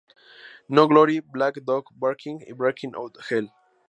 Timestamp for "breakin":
2.53-2.95